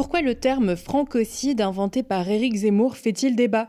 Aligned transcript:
Pourquoi 0.00 0.22
le 0.22 0.34
terme 0.34 0.76
francocide 0.76 1.60
inventé 1.60 2.02
par 2.02 2.26
Éric 2.26 2.54
Zemmour 2.54 2.96
fait-il 2.96 3.36
débat? 3.36 3.68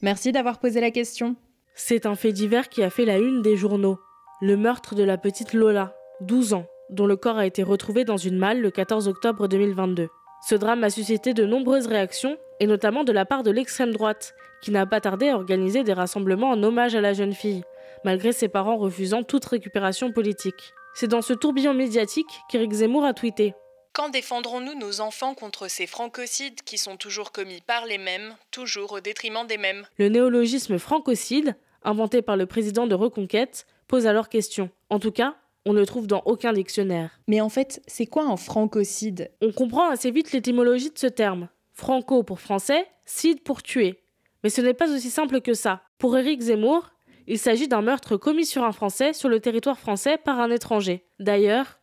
Merci 0.00 0.32
d'avoir 0.32 0.60
posé 0.60 0.80
la 0.80 0.90
question. 0.90 1.36
C'est 1.74 2.06
un 2.06 2.14
fait 2.14 2.32
divers 2.32 2.70
qui 2.70 2.82
a 2.82 2.88
fait 2.88 3.04
la 3.04 3.18
une 3.18 3.42
des 3.42 3.54
journaux. 3.54 3.98
Le 4.40 4.56
meurtre 4.56 4.94
de 4.94 5.02
la 5.02 5.18
petite 5.18 5.52
Lola, 5.52 5.94
12 6.22 6.54
ans, 6.54 6.64
dont 6.88 7.04
le 7.04 7.16
corps 7.16 7.36
a 7.36 7.44
été 7.44 7.62
retrouvé 7.62 8.06
dans 8.06 8.16
une 8.16 8.38
malle 8.38 8.62
le 8.62 8.70
14 8.70 9.08
octobre 9.08 9.46
2022. 9.46 10.08
Ce 10.48 10.54
drame 10.54 10.84
a 10.84 10.88
suscité 10.88 11.34
de 11.34 11.44
nombreuses 11.44 11.86
réactions, 11.86 12.38
et 12.58 12.66
notamment 12.66 13.04
de 13.04 13.12
la 13.12 13.26
part 13.26 13.42
de 13.42 13.50
l'extrême 13.50 13.92
droite, 13.92 14.34
qui 14.62 14.70
n'a 14.70 14.86
pas 14.86 15.02
tardé 15.02 15.28
à 15.28 15.36
organiser 15.36 15.84
des 15.84 15.92
rassemblements 15.92 16.48
en 16.48 16.62
hommage 16.62 16.94
à 16.94 17.02
la 17.02 17.12
jeune 17.12 17.34
fille, 17.34 17.62
malgré 18.06 18.32
ses 18.32 18.48
parents 18.48 18.78
refusant 18.78 19.22
toute 19.22 19.44
récupération 19.44 20.12
politique. 20.12 20.72
C'est 20.94 21.08
dans 21.08 21.20
ce 21.20 21.34
tourbillon 21.34 21.74
médiatique 21.74 22.40
qu'Éric 22.48 22.72
Zemmour 22.72 23.04
a 23.04 23.12
tweeté 23.12 23.52
quand 23.92 24.08
défendrons-nous 24.08 24.74
nos 24.74 25.00
enfants 25.00 25.34
contre 25.34 25.68
ces 25.68 25.86
francocides 25.86 26.62
qui 26.62 26.78
sont 26.78 26.96
toujours 26.96 27.32
commis 27.32 27.60
par 27.66 27.86
les 27.86 27.98
mêmes, 27.98 28.34
toujours 28.50 28.92
au 28.92 29.00
détriment 29.00 29.46
des 29.46 29.58
mêmes? 29.58 29.86
Le 29.98 30.08
néologisme 30.08 30.78
francocide, 30.78 31.56
inventé 31.82 32.22
par 32.22 32.36
le 32.36 32.46
président 32.46 32.86
de 32.86 32.94
Reconquête, 32.94 33.66
pose 33.88 34.06
alors 34.06 34.28
question. 34.28 34.70
En 34.88 34.98
tout 34.98 35.12
cas, 35.12 35.36
on 35.66 35.74
ne 35.74 35.84
trouve 35.84 36.06
dans 36.06 36.22
aucun 36.24 36.52
dictionnaire. 36.52 37.18
Mais 37.28 37.40
en 37.40 37.48
fait, 37.48 37.82
c'est 37.86 38.06
quoi 38.06 38.24
un 38.24 38.36
francocide? 38.36 39.30
On 39.42 39.52
comprend 39.52 39.90
assez 39.90 40.10
vite 40.10 40.32
l'étymologie 40.32 40.90
de 40.90 40.98
ce 40.98 41.06
terme. 41.06 41.48
Franco 41.72 42.22
pour 42.22 42.40
français, 42.40 42.86
cide 43.04 43.42
pour 43.42 43.62
tuer. 43.62 44.02
Mais 44.42 44.50
ce 44.50 44.60
n'est 44.60 44.74
pas 44.74 44.90
aussi 44.92 45.10
simple 45.10 45.40
que 45.40 45.54
ça. 45.54 45.82
Pour 45.98 46.16
Éric 46.16 46.40
Zemmour, 46.40 46.90
il 47.28 47.38
s'agit 47.38 47.68
d'un 47.68 47.82
meurtre 47.82 48.16
commis 48.16 48.46
sur 48.46 48.64
un 48.64 48.72
Français 48.72 49.12
sur 49.12 49.28
le 49.28 49.38
territoire 49.38 49.78
français 49.78 50.18
par 50.18 50.40
un 50.40 50.50
étranger. 50.50 51.04
D'ailleurs, 51.20 51.78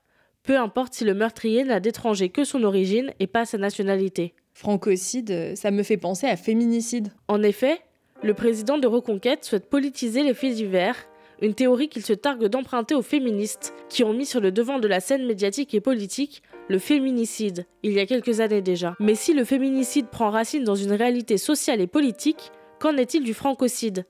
peu 0.49 0.57
importe 0.57 0.95
si 0.95 1.05
le 1.05 1.13
meurtrier 1.13 1.63
n'a 1.63 1.79
d'étranger 1.79 2.29
que 2.29 2.43
son 2.43 2.63
origine 2.63 3.13
et 3.19 3.27
pas 3.27 3.45
sa 3.45 3.59
nationalité. 3.59 4.33
Francocide, 4.55 5.55
ça 5.55 5.69
me 5.69 5.83
fait 5.83 5.95
penser 5.95 6.25
à 6.25 6.37
féminicide. 6.37 7.09
En 7.27 7.43
effet, 7.43 7.77
le 8.23 8.33
président 8.33 8.79
de 8.79 8.87
Reconquête 8.87 9.45
souhaite 9.45 9.69
politiser 9.69 10.23
les 10.23 10.33
faits 10.33 10.55
divers, 10.55 10.95
une 11.43 11.53
théorie 11.53 11.87
qu'il 11.87 12.03
se 12.03 12.13
targue 12.13 12.47
d'emprunter 12.47 12.95
aux 12.95 13.03
féministes, 13.03 13.75
qui 13.89 14.03
ont 14.03 14.11
mis 14.11 14.25
sur 14.25 14.41
le 14.41 14.51
devant 14.51 14.79
de 14.79 14.87
la 14.87 15.01
scène 15.01 15.27
médiatique 15.27 15.75
et 15.75 15.81
politique 15.81 16.41
le 16.67 16.79
féminicide, 16.79 17.67
il 17.83 17.91
y 17.91 17.99
a 17.99 18.07
quelques 18.07 18.39
années 18.39 18.63
déjà. 18.63 18.95
Mais 18.99 19.13
si 19.13 19.35
le 19.35 19.45
féminicide 19.45 20.07
prend 20.07 20.31
racine 20.31 20.63
dans 20.63 20.73
une 20.73 20.93
réalité 20.93 21.37
sociale 21.37 21.79
et 21.79 21.85
politique, 21.85 22.49
qu'en 22.79 22.97
est-il 22.97 23.23
du 23.23 23.35
francocide? 23.35 24.07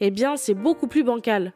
Eh 0.00 0.10
bien, 0.10 0.36
c'est 0.36 0.52
beaucoup 0.52 0.86
plus 0.86 1.02
bancal. 1.02 1.54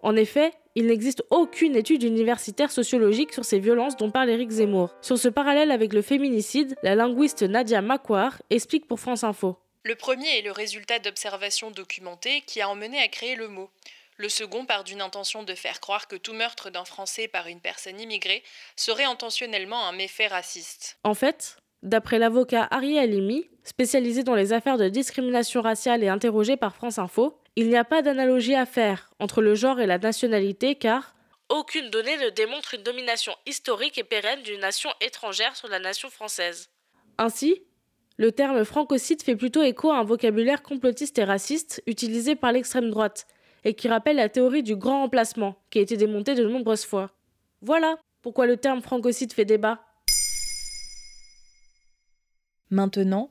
En 0.00 0.14
effet, 0.14 0.52
il 0.74 0.86
n'existe 0.86 1.22
aucune 1.30 1.76
étude 1.76 2.02
universitaire 2.02 2.72
sociologique 2.72 3.32
sur 3.32 3.44
ces 3.44 3.60
violences 3.60 3.96
dont 3.96 4.10
parle 4.10 4.30
Éric 4.30 4.50
Zemmour. 4.50 4.94
Sur 5.02 5.18
ce 5.18 5.28
parallèle 5.28 5.70
avec 5.70 5.92
le 5.92 6.02
féminicide, 6.02 6.74
la 6.82 6.94
linguiste 6.94 7.42
Nadia 7.42 7.80
Makwar 7.80 8.42
explique 8.50 8.86
pour 8.86 8.98
France 8.98 9.24
Info. 9.24 9.56
Le 9.84 9.94
premier 9.94 10.38
est 10.38 10.42
le 10.42 10.50
résultat 10.50 10.98
d'observations 10.98 11.70
documentées 11.70 12.42
qui 12.46 12.60
a 12.60 12.68
emmené 12.68 12.98
à 12.98 13.08
créer 13.08 13.36
le 13.36 13.48
mot. 13.48 13.70
Le 14.16 14.28
second 14.28 14.64
part 14.64 14.84
d'une 14.84 15.02
intention 15.02 15.42
de 15.42 15.54
faire 15.54 15.80
croire 15.80 16.08
que 16.08 16.16
tout 16.16 16.32
meurtre 16.32 16.70
d'un 16.70 16.84
Français 16.84 17.28
par 17.28 17.48
une 17.48 17.60
personne 17.60 18.00
immigrée 18.00 18.42
serait 18.76 19.04
intentionnellement 19.04 19.86
un 19.86 19.92
méfait 19.92 20.28
raciste. 20.28 20.98
En 21.04 21.14
fait, 21.14 21.56
d'après 21.82 22.18
l'avocat 22.18 22.66
Ari 22.70 22.98
Alimi, 22.98 23.48
spécialisé 23.64 24.22
dans 24.22 24.34
les 24.34 24.52
affaires 24.52 24.78
de 24.78 24.88
discrimination 24.88 25.62
raciale 25.62 26.04
et 26.04 26.08
interrogé 26.08 26.56
par 26.56 26.74
France 26.76 26.98
Info, 26.98 27.38
il 27.56 27.68
n'y 27.68 27.76
a 27.76 27.84
pas 27.84 28.02
d'analogie 28.02 28.54
à 28.54 28.66
faire 28.66 29.10
entre 29.18 29.42
le 29.42 29.54
genre 29.54 29.80
et 29.80 29.86
la 29.86 29.98
nationalité 29.98 30.74
car 30.74 31.14
aucune 31.48 31.90
donnée 31.90 32.16
ne 32.16 32.30
démontre 32.30 32.74
une 32.74 32.82
domination 32.82 33.32
historique 33.46 33.98
et 33.98 34.04
pérenne 34.04 34.42
d'une 34.42 34.60
nation 34.60 34.90
étrangère 35.00 35.56
sur 35.56 35.68
la 35.68 35.78
nation 35.78 36.08
française. 36.08 36.70
Ainsi, 37.18 37.62
le 38.16 38.32
terme 38.32 38.64
francocide 38.64 39.22
fait 39.22 39.36
plutôt 39.36 39.62
écho 39.62 39.90
à 39.90 39.98
un 39.98 40.04
vocabulaire 40.04 40.62
complotiste 40.62 41.18
et 41.18 41.24
raciste 41.24 41.82
utilisé 41.86 42.34
par 42.34 42.52
l'extrême 42.52 42.90
droite 42.90 43.26
et 43.64 43.74
qui 43.74 43.88
rappelle 43.88 44.16
la 44.16 44.28
théorie 44.28 44.62
du 44.62 44.76
grand 44.76 45.02
emplacement 45.02 45.56
qui 45.70 45.78
a 45.78 45.82
été 45.82 45.96
démontée 45.96 46.34
de 46.34 46.46
nombreuses 46.46 46.84
fois. 46.84 47.10
Voilà 47.60 47.96
pourquoi 48.22 48.46
le 48.46 48.56
terme 48.56 48.82
francocide 48.82 49.32
fait 49.32 49.44
débat. 49.44 49.80
Maintenant, 52.70 53.30